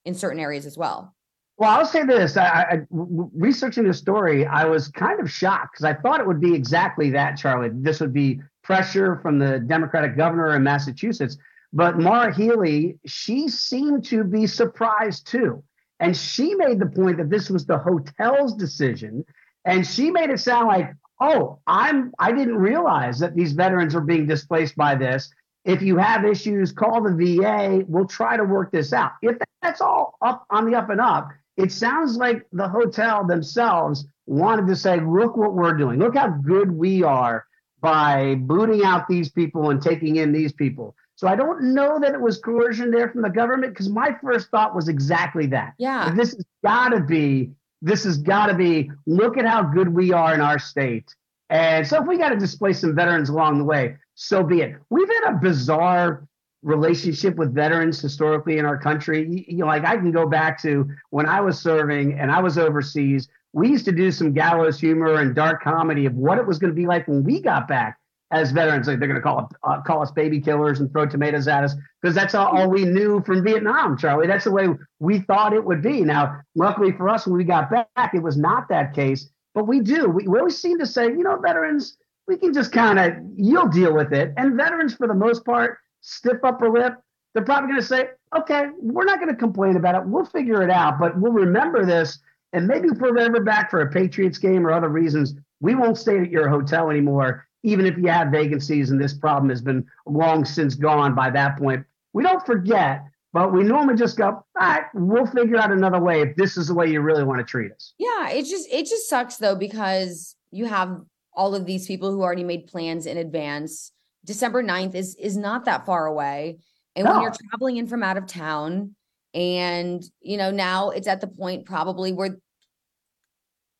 [0.05, 1.13] in certain areas as well
[1.59, 5.83] well, I'll say this: I, I, researching the story, I was kind of shocked because
[5.83, 7.69] I thought it would be exactly that, Charlie.
[7.73, 11.37] This would be pressure from the Democratic governor in Massachusetts.
[11.73, 15.61] But Maura Healey, she seemed to be surprised too.
[15.99, 19.25] And she made the point that this was the hotel's decision.
[19.65, 24.01] And she made it sound like, oh, I'm I didn't realize that these veterans are
[24.01, 25.29] being displaced by this.
[25.69, 27.85] If you have issues, call the VA.
[27.87, 29.11] We'll try to work this out.
[29.21, 34.07] If that's all up on the up and up, it sounds like the hotel themselves
[34.25, 35.99] wanted to say, look what we're doing.
[35.99, 37.45] Look how good we are
[37.81, 40.95] by booting out these people and taking in these people.
[41.17, 44.49] So I don't know that it was coercion there from the government because my first
[44.49, 45.73] thought was exactly that.
[45.77, 46.11] Yeah.
[46.15, 47.51] This has got to be,
[47.83, 51.13] this has got to be, look at how good we are in our state.
[51.51, 54.75] And so if we got to displace some veterans along the way, so be it.
[54.89, 56.27] We've had a bizarre
[56.61, 59.45] relationship with veterans historically in our country.
[59.47, 62.57] You know, like I can go back to when I was serving and I was
[62.57, 63.29] overseas.
[63.53, 66.69] We used to do some gallows humor and dark comedy of what it was going
[66.69, 67.97] to be like when we got back
[68.31, 68.87] as veterans.
[68.87, 71.75] Like they're going to call uh, call us baby killers and throw tomatoes at us
[72.01, 74.27] because that's all, all, we knew from Vietnam, Charlie.
[74.27, 74.67] That's the way
[74.99, 76.01] we thought it would be.
[76.01, 79.29] Now, luckily for us, when we got back, it was not that case.
[79.55, 80.09] But we do.
[80.09, 81.97] We, we always seem to say, you know, veterans,
[82.29, 84.33] we can just kind of you'll deal with it.
[84.37, 86.93] And veterans, for the most part, stiff upper lip,
[87.33, 90.07] they're probably going to say, okay, we're not going to complain about it.
[90.07, 92.19] We'll figure it out, but we'll remember this.
[92.53, 95.97] And maybe if we're ever back for a Patriots game or other reasons, we won't
[95.97, 99.85] stay at your hotel anymore, even if you have vacancies and this problem has been
[100.05, 101.83] long since gone by that point.
[102.13, 106.21] We don't forget, but we normally just go, all right, we'll figure out another way
[106.21, 107.93] if this is the way you really want to treat us.
[107.99, 111.01] Yeah, it just it just sucks though because you have
[111.39, 113.93] all of these people who already made plans in advance
[114.25, 116.59] December 9th is is not that far away.
[116.95, 117.13] And no.
[117.13, 118.95] when you're traveling in from out of town,
[119.33, 122.37] and you know, now it's at the point probably where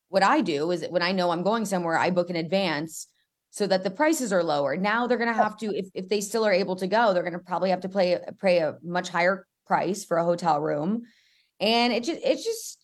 [0.08, 3.06] what I do is when I know I'm going somewhere, I book in advance
[3.50, 4.76] so that the prices are lower.
[4.76, 7.22] Now they're going to have to, if, if they still are able to go, they're
[7.22, 11.02] going to probably have to pay pay a much higher price for a hotel room.
[11.60, 12.78] And it just, it's just,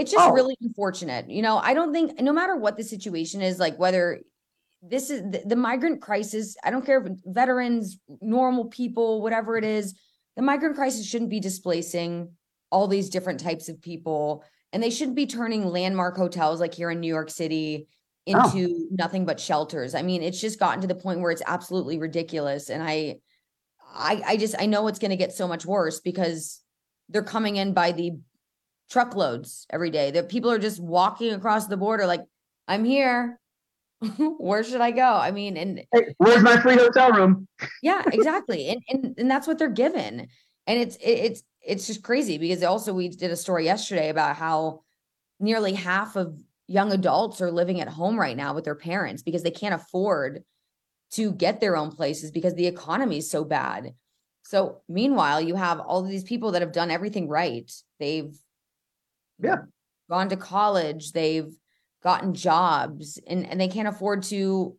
[0.00, 0.32] it's just oh.
[0.32, 1.30] really unfortunate.
[1.30, 4.20] You know, I don't think no matter what the situation is, like whether
[4.82, 6.56] this is the, the migrant crisis.
[6.64, 9.94] I don't care if veterans, normal people, whatever it is,
[10.36, 12.32] the migrant crisis shouldn't be displacing
[12.70, 14.42] all these different types of people.
[14.72, 17.88] And they shouldn't be turning landmark hotels like here in New York City
[18.28, 18.56] oh.
[18.56, 18.86] into oh.
[18.92, 19.94] nothing but shelters.
[19.94, 22.70] I mean, it's just gotten to the point where it's absolutely ridiculous.
[22.70, 23.16] And I,
[23.92, 26.62] I, I just I know it's going to get so much worse because
[27.10, 28.12] they're coming in by the
[28.90, 30.10] truckloads every day.
[30.10, 32.24] That people are just walking across the border like,
[32.68, 33.38] I'm here.
[34.38, 35.12] where should I go?
[35.12, 37.46] I mean, and hey, where's my free hotel room?
[37.82, 38.68] yeah, exactly.
[38.68, 40.28] And, and and that's what they're given.
[40.66, 44.82] And it's it's it's just crazy because also we did a story yesterday about how
[45.38, 49.42] nearly half of young adults are living at home right now with their parents because
[49.42, 50.44] they can't afford
[51.10, 53.94] to get their own places because the economy is so bad.
[54.44, 57.70] So meanwhile, you have all these people that have done everything right.
[57.98, 58.34] They've
[59.42, 59.56] yeah
[60.10, 61.54] gone to college, they've
[62.02, 64.76] gotten jobs and, and they can't afford to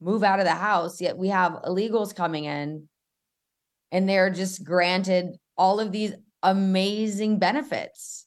[0.00, 1.00] move out of the house.
[1.00, 2.88] Yet we have illegals coming in
[3.90, 8.26] and they're just granted all of these amazing benefits.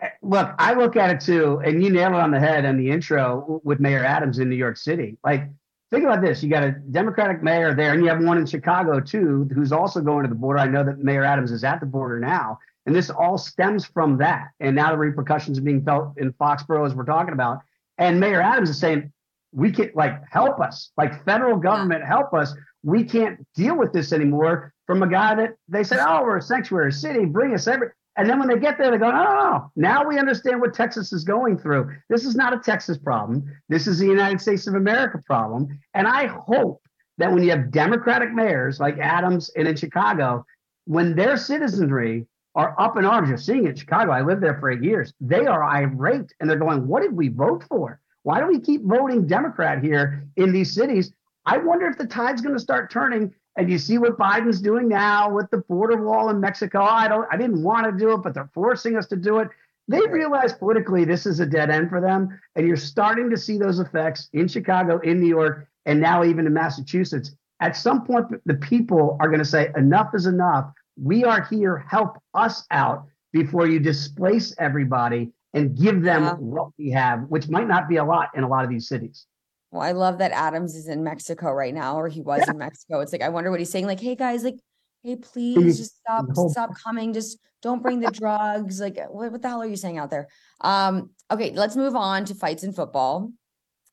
[0.00, 2.78] Eh, look, I look at it too, and you nailed it on the head in
[2.78, 5.18] the intro with Mayor Adams in New York City.
[5.24, 5.42] Like,
[5.90, 9.00] think about this: you got a Democratic mayor there, and you have one in Chicago
[9.00, 10.60] too, who's also going to the border.
[10.60, 14.18] I know that Mayor Adams is at the border now, and this all stems from
[14.18, 14.48] that.
[14.60, 17.58] And now the repercussions are being felt in Foxborough, as we're talking about.
[17.98, 19.12] And Mayor Adams is saying,
[19.52, 22.54] "We can't like help us, like federal government help us.
[22.82, 26.42] We can't deal with this anymore." From a guy that they said, "Oh, we're a
[26.42, 29.34] sanctuary city, bring us every." And then when they get there, they go, no, no,
[29.34, 29.72] no.
[29.76, 31.90] Now we understand what Texas is going through.
[32.08, 33.44] This is not a Texas problem.
[33.68, 35.68] This is the United States of America problem.
[35.94, 36.82] And I hope
[37.18, 40.44] that when you have Democratic mayors like Adams and in Chicago,
[40.86, 44.12] when their citizenry are up in arms, you're seeing it in Chicago.
[44.12, 45.12] I lived there for eight years.
[45.20, 48.00] They are irate and they're going, what did we vote for?
[48.22, 51.12] Why do we keep voting Democrat here in these cities?
[51.46, 54.88] I wonder if the tide's going to start turning and you see what Biden's doing
[54.88, 56.82] now with the border wall in Mexico.
[56.82, 59.48] I don't I didn't want to do it, but they're forcing us to do it.
[59.88, 62.40] They realize politically this is a dead end for them.
[62.54, 66.46] And you're starting to see those effects in Chicago, in New York, and now even
[66.46, 67.34] in Massachusetts.
[67.60, 70.72] At some point, the people are going to say, enough is enough.
[71.02, 71.84] We are here.
[71.88, 76.34] Help us out before you displace everybody and give them yeah.
[76.34, 79.26] what we have, which might not be a lot in a lot of these cities.
[79.70, 82.52] Well, I love that Adams is in Mexico right now, or he was yeah.
[82.52, 83.00] in Mexico.
[83.00, 83.86] It's like I wonder what he's saying.
[83.86, 84.58] Like, hey guys, like,
[85.02, 87.12] hey, please just stop, stop coming.
[87.12, 88.80] Just don't bring the drugs.
[88.80, 90.28] Like, what, what the hell are you saying out there?
[90.60, 93.32] Um, okay, let's move on to fights in football.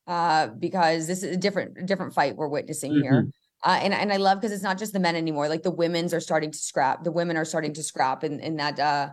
[0.08, 3.02] Uh, because this is a different different fight we're witnessing mm-hmm.
[3.02, 3.28] here.
[3.64, 5.48] Uh, and and I love because it's not just the men anymore.
[5.48, 7.02] Like the women's are starting to scrap.
[7.02, 9.08] The women are starting to scrap, and and that uh,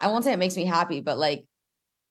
[0.00, 1.44] I won't say it makes me happy, but like,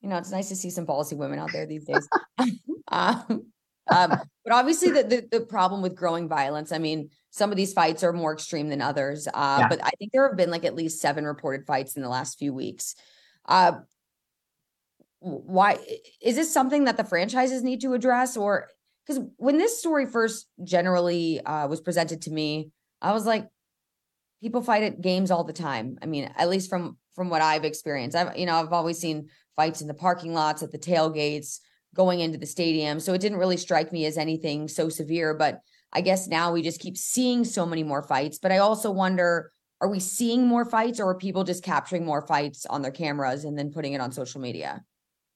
[0.02, 2.08] you know, it's nice to see some policy women out there these days.
[2.92, 3.46] um,
[3.88, 4.10] um,
[4.44, 6.72] but obviously, the, the, the problem with growing violence.
[6.72, 9.28] I mean, some of these fights are more extreme than others.
[9.28, 9.68] Uh, yeah.
[9.68, 12.40] But I think there have been like at least seven reported fights in the last
[12.40, 12.96] few weeks.
[13.48, 13.74] Uh,
[15.20, 15.78] why
[16.22, 18.68] is this something that the franchises need to address, or
[19.06, 23.48] because when this story first generally uh, was presented to me, I was like,
[24.42, 25.98] people fight at games all the time.
[26.02, 29.30] I mean, at least from from what I've experienced, I've you know I've always seen
[29.56, 31.60] fights in the parking lots, at the tailgates
[31.96, 33.00] going into the stadium.
[33.00, 35.34] So it didn't really strike me as anything so severe.
[35.34, 35.62] But
[35.92, 38.40] I guess now we just keep seeing so many more fights.
[38.40, 42.26] But I also wonder are we seeing more fights or are people just capturing more
[42.26, 44.82] fights on their cameras and then putting it on social media?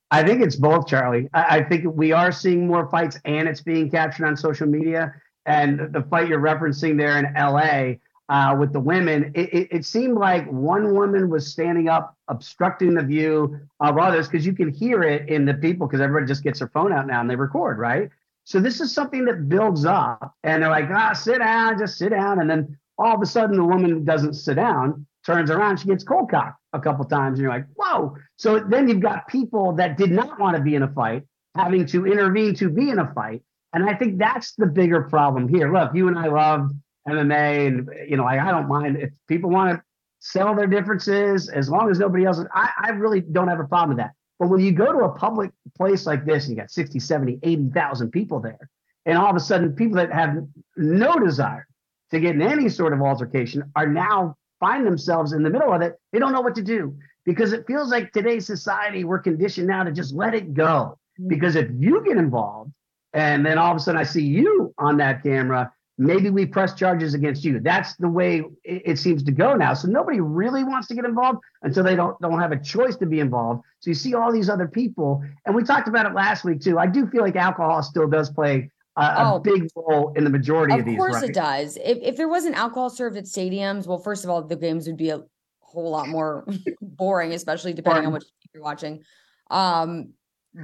[0.09, 1.29] I think it's both, Charlie.
[1.33, 5.13] I, I think we are seeing more fights and it's being captured on social media.
[5.45, 7.95] And the fight you're referencing there in LA,
[8.29, 12.93] uh, with the women, it, it, it, seemed like one woman was standing up, obstructing
[12.93, 16.43] the view of others because you can hear it in the people because everybody just
[16.43, 18.09] gets their phone out now and they record, right?
[18.43, 22.09] So this is something that builds up, and they're like, ah, sit down, just sit
[22.09, 25.87] down, and then all of a sudden the woman doesn't sit down, turns around, she
[25.87, 28.15] gets cold cocked a couple times, and you're like, whoa.
[28.37, 31.23] So then you've got people that did not want to be in a fight
[31.55, 33.41] having to intervene to be in a fight.
[33.73, 35.71] And I think that's the bigger problem here.
[35.73, 36.69] Look, you and I love
[37.07, 39.83] MMA, and you know, I, I don't mind if people want to
[40.19, 42.39] settle their differences as long as nobody else.
[42.53, 44.11] I, I really don't have a problem with that.
[44.39, 47.39] But when you go to a public place like this and you got 60, 70,
[47.41, 48.69] 80,000 people there,
[49.05, 50.37] and all of a sudden people that have
[50.75, 51.67] no desire
[52.11, 55.81] to get in any sort of altercation are now find themselves in the middle of
[55.81, 55.99] it.
[56.11, 59.83] They don't know what to do because it feels like today's society, we're conditioned now
[59.83, 60.97] to just let it go.
[61.19, 61.27] Mm-hmm.
[61.27, 62.71] Because if you get involved
[63.13, 66.73] and then all of a sudden I see you on that camera, maybe we press
[66.73, 67.59] charges against you.
[67.59, 69.73] That's the way it, seems to go now.
[69.73, 73.05] So nobody really wants to get involved until they don't don't have a choice to
[73.05, 73.63] be involved.
[73.79, 76.77] So you see all these other people, and we talked about it last week too.
[76.79, 80.73] I do feel like alcohol still does play a, oh, big role in the majority
[80.73, 80.95] of, of these.
[80.95, 81.29] Of course, right?
[81.29, 81.77] it does.
[81.77, 84.97] If if there wasn't alcohol served at stadiums, well, first of all, the games would
[84.97, 85.21] be a
[85.59, 86.47] whole lot more
[86.81, 89.03] boring, especially depending on what you're watching.
[89.51, 90.13] Um,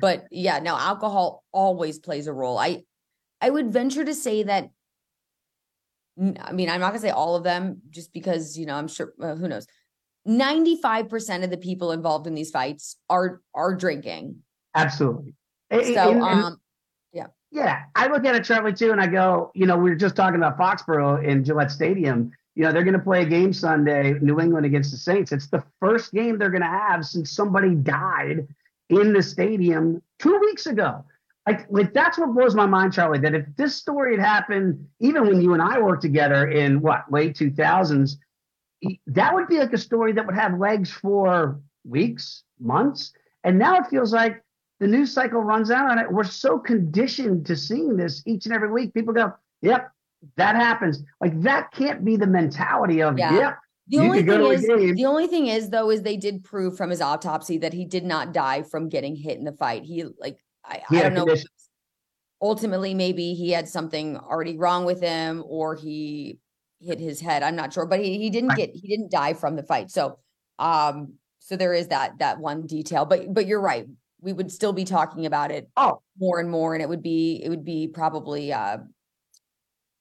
[0.01, 2.57] but yeah, no, alcohol always plays a role.
[2.57, 2.83] I
[3.39, 4.69] I would venture to say that
[6.19, 9.13] I mean, I'm not gonna say all of them just because, you know, I'm sure
[9.21, 9.67] uh, who knows.
[10.27, 14.37] 95% of the people involved in these fights are are drinking.
[14.73, 15.33] Absolutely.
[15.71, 16.57] So and, and, um
[17.53, 17.83] yeah.
[17.95, 20.35] I look at it, Charlie, too, and I go, you know, we were just talking
[20.35, 22.31] about Foxborough in Gillette Stadium.
[22.55, 25.31] You know, they're gonna play a game Sunday, New England against the Saints.
[25.31, 28.47] It's the first game they're gonna have since somebody died
[28.89, 31.03] in the stadium two weeks ago
[31.47, 33.19] like, like that's what blows my mind, Charlie.
[33.19, 37.11] That if this story had happened, even when you and I worked together in what
[37.11, 38.17] late two thousands,
[39.07, 43.11] that would be like a story that would have legs for weeks, months.
[43.43, 44.41] And now it feels like
[44.83, 46.11] the news cycle runs out on it.
[46.11, 48.93] We're so conditioned to seeing this each and every week.
[48.93, 49.31] People go,
[49.61, 49.89] "Yep,
[50.35, 53.33] that happens." Like that can't be the mentality of, yeah.
[53.33, 53.57] "Yep,
[53.87, 56.99] The only thing is, the only thing is though, is they did prove from his
[56.99, 59.83] autopsy that he did not die from getting hit in the fight.
[59.85, 61.23] He like, I, He I don't know.
[61.23, 61.47] condition.
[62.41, 66.39] Ultimately, maybe he had something already wrong with him, or he
[66.81, 67.41] hit his head.
[67.41, 69.91] I'm not sure, but he, he didn't get he didn't die from the fight.
[69.91, 70.19] So,
[70.59, 73.05] um, so there is that that one detail.
[73.05, 73.87] But but you're right.
[74.23, 77.41] We would still be talking about it Oh, more and more, and it would be
[77.43, 78.77] it would be probably uh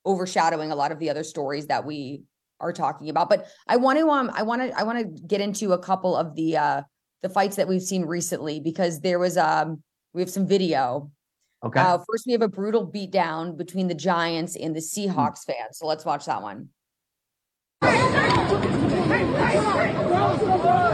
[0.04, 2.22] overshadowing a lot of the other stories that we
[2.60, 3.28] are talking about.
[3.28, 6.16] But I want to um I want to I want to get into a couple
[6.16, 6.82] of the uh
[7.22, 11.10] the fights that we've seen recently because there was um we have some video.
[11.64, 11.80] okay.
[11.80, 15.20] Uh first we have a brutal beatdown between the Giants and the Hmm.
[15.20, 15.78] Seahawks fans.
[15.78, 16.68] So let's watch that one.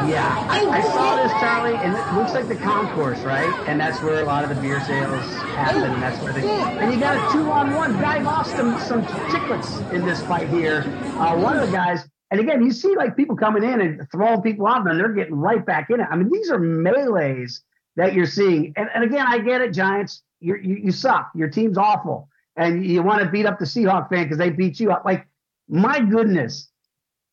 [0.08, 3.52] Yeah, I, saw this, Charlie, and it looks like the concourse, right?
[3.68, 5.22] And that's where a lot of the beer sales
[5.52, 6.48] happen, and that's where they.
[6.48, 7.92] And you got a two-on-one.
[8.00, 10.82] Guy lost some some chicklets in this fight here.
[11.18, 14.40] Uh, one of the guys, and again, you see like people coming in and throwing
[14.40, 16.06] people out, and they're getting right back in it.
[16.10, 17.62] I mean, these are melee's
[17.96, 18.72] that you're seeing.
[18.76, 20.22] And, and again, I get it, Giants.
[20.40, 21.30] you you suck.
[21.34, 24.80] Your team's awful, and you want to beat up the Seahawk fan because they beat
[24.80, 25.04] you up.
[25.04, 25.26] Like,
[25.68, 26.70] my goodness.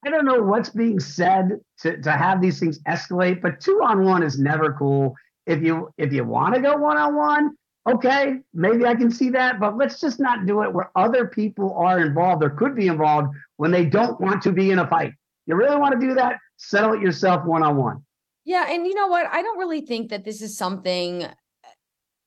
[0.05, 4.03] I don't know what's being said to, to have these things escalate, but two on
[4.03, 5.15] one is never cool.
[5.47, 7.55] If you if you want to go one on one,
[7.87, 11.73] okay, maybe I can see that, but let's just not do it where other people
[11.73, 15.13] are involved or could be involved when they don't want to be in a fight.
[15.47, 16.37] You really want to do that?
[16.57, 18.03] Settle it yourself one on one.
[18.43, 19.25] Yeah, and you know what?
[19.31, 21.27] I don't really think that this is something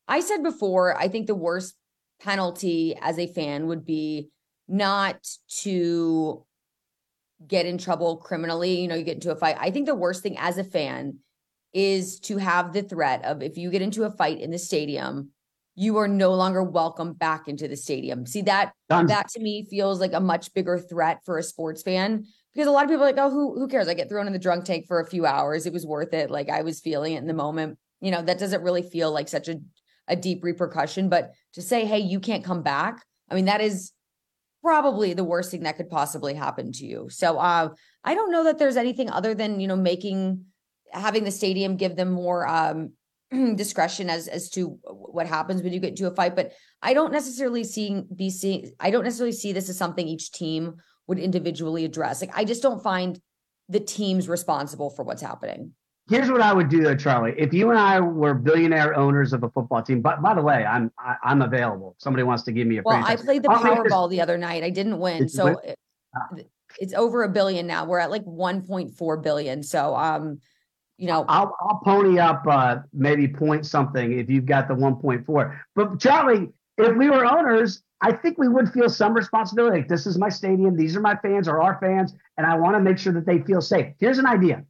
[0.08, 1.74] I said before, I think the worst
[2.20, 4.30] penalty as a fan would be
[4.66, 5.28] not
[5.60, 6.44] to
[7.46, 9.56] get in trouble criminally, you know, you get into a fight.
[9.58, 11.18] I think the worst thing as a fan
[11.72, 15.30] is to have the threat of if you get into a fight in the stadium,
[15.74, 18.26] you are no longer welcome back into the stadium.
[18.26, 19.06] See that Done.
[19.06, 22.72] that to me feels like a much bigger threat for a sports fan because a
[22.72, 23.86] lot of people are like, oh, who who cares?
[23.86, 25.66] I get thrown in the drunk tank for a few hours.
[25.66, 26.30] It was worth it.
[26.30, 27.78] Like I was feeling it in the moment.
[28.00, 29.60] You know, that doesn't really feel like such a,
[30.08, 31.08] a deep repercussion.
[31.08, 33.92] But to say, hey, you can't come back, I mean, that is
[34.62, 37.08] probably the worst thing that could possibly happen to you.
[37.10, 37.70] So uh
[38.04, 40.44] I don't know that there's anything other than, you know, making
[40.92, 42.92] having the stadium give them more um
[43.56, 46.52] discretion as as to what happens when you get into a fight but
[46.82, 50.76] i don't necessarily see be seeing i don't necessarily see this as something each team
[51.06, 53.20] would individually address like i just don't find
[53.68, 55.72] the teams responsible for what's happening
[56.08, 57.34] Here's what I would do though, Charlie.
[57.36, 60.64] If you and I were billionaire owners of a football team, but by the way,
[60.64, 61.94] I'm I, I'm available.
[61.96, 64.08] If somebody wants to give me a well i played the I'll make this- powerball
[64.08, 65.56] the other night i didn't win so win?
[65.64, 65.78] it-
[66.16, 66.36] Ah.
[66.80, 70.40] it's over a billion now we're at like 1.4 billion so um
[70.96, 75.58] you know I'll I'll pony up uh, maybe point something if you've got the 1.4.
[75.74, 76.48] But Charlie,
[76.78, 79.80] if we were owners, I think we would feel some responsibility.
[79.80, 82.74] Like, this is my stadium, these are my fans or our fans, and I want
[82.76, 83.92] to make sure that they feel safe.
[84.00, 84.64] Here's an idea: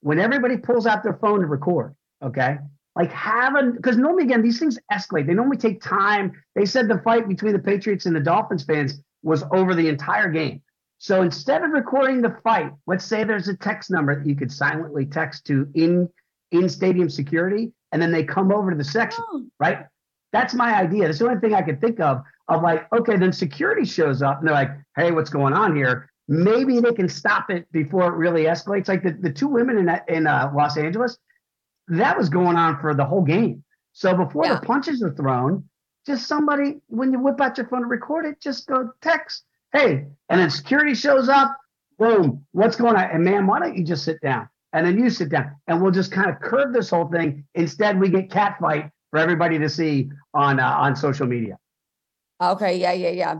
[0.00, 2.58] when everybody pulls out their phone to record, okay,
[2.96, 5.26] like have a because normally again these things escalate.
[5.26, 6.32] They normally take time.
[6.54, 10.30] They said the fight between the Patriots and the Dolphins fans was over the entire
[10.30, 10.62] game.
[10.98, 14.52] So instead of recording the fight, let's say there's a text number that you could
[14.52, 16.08] silently text to in
[16.50, 19.46] in stadium security, and then they come over to the section, Oh.
[19.60, 19.86] right?
[20.32, 21.06] That's my idea.
[21.06, 22.22] That's the only thing I could think of.
[22.48, 26.09] Of like, okay, then security shows up and they're like, hey, what's going on here?
[26.30, 28.86] Maybe they can stop it before it really escalates.
[28.86, 31.18] Like the, the two women in in uh, Los Angeles,
[31.88, 33.64] that was going on for the whole game.
[33.92, 34.54] So before Yeah.
[34.54, 35.68] the punches are thrown,
[36.06, 40.06] just somebody when you whip out your phone to record it, just go text, hey,
[40.28, 41.56] and then security shows up,
[41.98, 43.10] boom, what's going on?
[43.10, 44.48] And man, why don't you just sit down?
[44.72, 47.44] And then you sit down and we'll just kind of curve this whole thing.
[47.56, 51.58] Instead, we get catfight for everybody to see on uh, on social media.
[52.40, 53.34] Okay, yeah, yeah, yeah.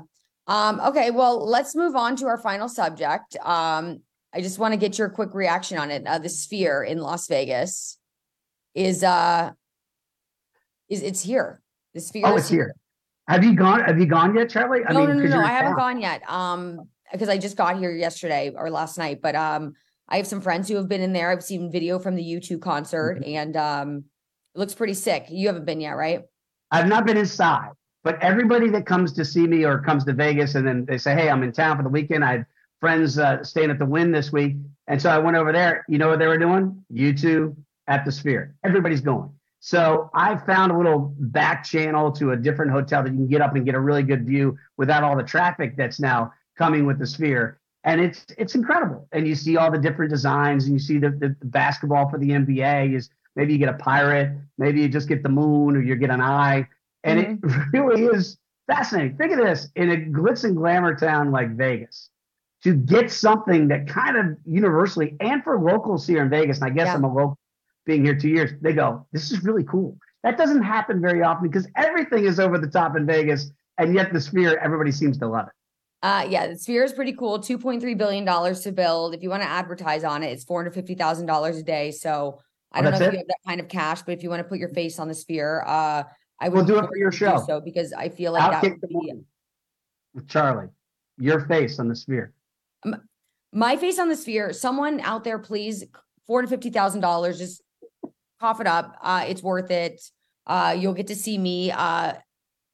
[0.51, 3.37] Um, okay, well, let's move on to our final subject.
[3.37, 4.01] Um,
[4.35, 6.05] I just want to get your quick reaction on it.
[6.05, 7.99] Uh, the Sphere in Las Vegas
[8.75, 9.53] is uh
[10.89, 11.63] is it's here.
[11.95, 12.75] The Sphere Oh, is it's here.
[13.29, 13.85] Have you gone?
[13.85, 14.81] Have you gone yet, Charlie?
[14.91, 15.37] no, no, no, 'cause no.
[15.37, 16.29] you're I haven't gone yet.
[16.29, 16.81] Um,
[17.13, 19.21] because I just got here yesterday or last night.
[19.23, 19.75] But um,
[20.09, 21.31] I have some friends who have been in there.
[21.31, 23.35] I've seen video from the U2 concert, Mm-hmm.
[23.37, 24.05] and um,
[24.57, 25.27] it looks pretty sick.
[25.29, 26.23] You haven't been yet, right?
[26.73, 27.71] I've not been inside,
[28.03, 31.15] but everybody that comes to see me or comes to Vegas and then they say,
[31.15, 32.25] "Hey, I'm in town for the weekend.
[32.25, 32.47] I had
[32.81, 35.85] friends uh, staying at the Wynn this week, and so I went over there.
[35.89, 36.85] You know what they were doing?
[36.93, 37.55] U2
[37.87, 38.55] at the Sphere.
[38.65, 39.31] Everybody's going.
[39.61, 43.43] So I found a little back channel to a different hotel that you can get
[43.43, 46.99] up and get a really good view without all the traffic that's now coming with
[46.99, 47.61] the Sphere.
[47.85, 49.07] And it's it's incredible.
[49.13, 52.19] And you see all the different designs, and you see the, the, the basketball for
[52.19, 55.83] the NBA is maybe you get a pirate, maybe you just get the moon, or
[55.83, 56.67] you get an eye,
[57.05, 57.39] and it
[57.73, 59.17] really is fascinating.
[59.17, 62.09] Think of this in a glitz and glamour town like Vegas.
[62.63, 66.71] to get something that kind of universally and for locals here in Vegas, and I
[66.71, 66.95] guess Yeah.
[66.97, 67.39] I'm a local
[67.87, 69.97] being here two years, they go, this is really cool.
[70.23, 74.13] That doesn't happen very often because everything is over the top in Vegas, and yet
[74.13, 75.53] the sphere, everybody seems to love it.
[76.03, 77.39] Uh, yeah, the sphere is pretty cool.
[77.39, 79.15] Two point three billion dollars to build.
[79.15, 81.91] If you want to advertise on it, it's four hundred fifty thousand dollars a day.
[81.91, 82.41] So
[82.73, 83.13] I Oh, don't know if it?
[83.13, 85.09] you have that kind of cash, but if you want to put your face on
[85.09, 86.05] the sphere, uh,
[86.41, 87.45] I would We'll do it for your you to do show.
[87.47, 89.13] So because I feel like that Outkick would the be
[90.15, 90.69] with Charlie,
[91.19, 92.33] your face on the sphere.
[93.53, 94.53] my face on the sphere.
[94.53, 95.85] Someone out there, please,
[96.27, 97.39] four hundred fifty thousand dollars.
[97.39, 97.63] Just
[98.41, 98.97] cough it up.
[99.03, 100.01] Uh, it's worth it.
[100.47, 102.15] Uh, you'll get to see me uh,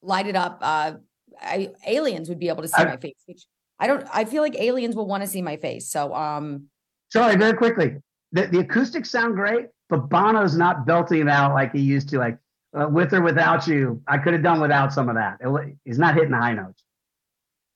[0.03, 0.59] light it up.
[0.63, 0.93] Uh,
[1.41, 3.45] I, aliens would be able to see I- my face, which
[3.79, 4.07] I don't.
[4.13, 5.91] I feel like aliens will want to see my face.
[5.91, 6.69] So, um,
[7.13, 7.97] Charlie, very quickly,
[8.33, 12.19] the, the acoustics sound great, but Bono's not belting it out like he used to,
[12.19, 12.39] like
[12.77, 14.03] uh, with or without you.
[14.07, 15.39] I could have done without some of that.
[15.41, 16.83] It he's not hitting the high notes.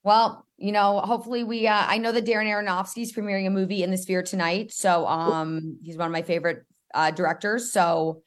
[0.03, 3.91] Well, you know, hopefully we uh I know that Darren Aronofsky's premiering a movie in
[3.91, 4.73] the sphere tonight.
[4.73, 7.73] So um he's one of my favorite uh directors.
[7.73, 8.23] So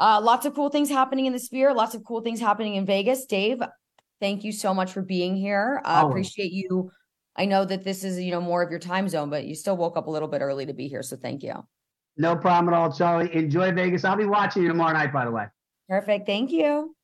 [0.00, 2.86] uh lots of cool things happening in the sphere, lots of cool things happening in
[2.86, 3.26] Vegas.
[3.26, 3.60] Dave,
[4.20, 5.82] thank you so much for being here.
[5.84, 6.90] Uh, appreciate you.
[7.34, 9.76] I know that this is, you know, more of your time zone, but you still
[9.76, 11.02] woke up a little bit early to be here.
[11.02, 11.54] So thank you.
[12.16, 13.34] No problem at all, Charlie.
[13.34, 14.04] Enjoy Vegas.
[14.04, 15.46] I'll be watching you tomorrow night, by the way.
[15.92, 16.24] Perfect.
[16.24, 16.96] Thank you.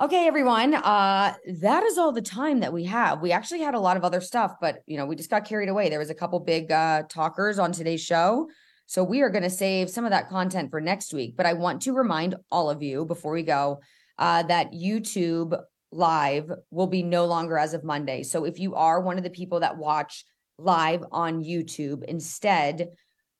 [0.00, 0.74] Okay, everyone.
[0.74, 3.22] Uh, that is all the time that we have.
[3.22, 5.68] We actually had a lot of other stuff, but you know, we just got carried
[5.68, 5.88] away.
[5.88, 8.48] There was a couple big uh talkers on today's show.
[8.86, 11.36] So we are going to save some of that content for next week.
[11.36, 13.78] But I want to remind all of you before we go
[14.18, 15.56] uh, that YouTube
[15.92, 18.24] live will be no longer as of Monday.
[18.24, 20.24] So if you are one of the people that watch
[20.58, 22.88] live on YouTube, instead,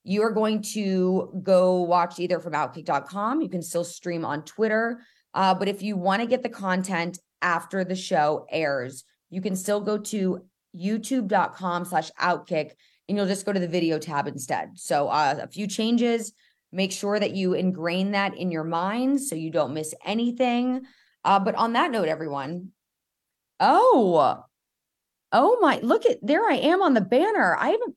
[0.04, 3.40] you are going to go watch either from outkick.com.
[3.40, 5.02] You can still stream on Twitter.
[5.34, 9.56] Uh, but if you want to get the content after the show airs, you can
[9.56, 10.44] still go to
[10.76, 12.72] youtube.com slash outkick
[13.08, 14.70] and you'll just go to the video tab instead.
[14.74, 16.32] So uh, a few changes.
[16.72, 20.82] Make sure that you ingrain that in your mind so you don't miss anything.
[21.24, 22.68] Uh, but on that note, everyone,
[23.60, 24.42] oh,
[25.32, 27.56] oh my, look at there I am on the banner.
[27.56, 27.96] I haven't,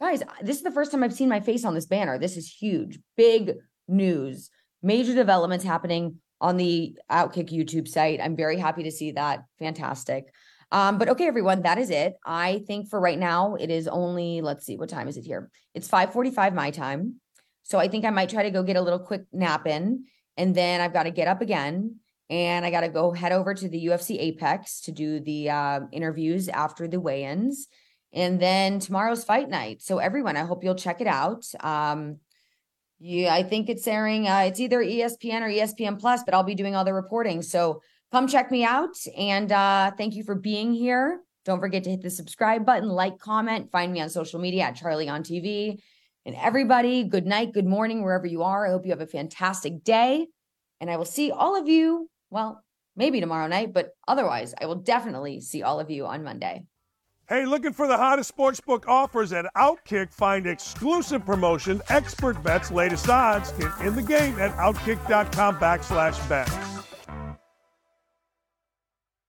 [0.00, 2.18] guys, this is the first time I've seen my face on this banner.
[2.18, 3.54] This is huge, big
[3.88, 4.50] news,
[4.82, 8.20] major developments happening on the Outkick YouTube site.
[8.20, 9.44] I'm very happy to see that.
[9.58, 10.32] Fantastic.
[10.70, 12.14] Um, but okay, everyone, that is it.
[12.24, 15.50] I think for right now, it is only, let's see, what time is it here?
[15.74, 17.20] It's 5:45 my time.
[17.62, 20.04] So I think I might try to go get a little quick nap in,
[20.36, 21.96] and then I've got to get up again,
[22.30, 25.80] and I got to go head over to the UFC Apex to do the uh,
[25.90, 27.66] interviews after the weigh-ins,
[28.12, 29.82] and then tomorrow's fight night.
[29.82, 31.44] So everyone, I hope you'll check it out.
[31.60, 32.18] Um,
[32.98, 34.26] yeah, I think it's airing.
[34.26, 37.42] Uh, it's either ESPN or ESPN Plus, but I'll be doing all the reporting.
[37.42, 38.96] So come check me out.
[39.16, 41.20] And uh, thank you for being here.
[41.44, 44.76] Don't forget to hit the subscribe button, like, comment, find me on social media at
[44.76, 45.78] Charlie on TV.
[46.26, 48.66] And everybody, good night, good morning, wherever you are.
[48.66, 50.26] I hope you have a fantastic day.
[50.80, 52.62] And I will see all of you, well,
[52.96, 56.66] maybe tomorrow night, but otherwise, I will definitely see all of you on Monday.
[57.28, 60.10] Hey, looking for the hottest sportsbook offers at Outkick?
[60.10, 66.67] Find exclusive promotion, expert bets, latest odds, and in the game at outkick.com backslash bets.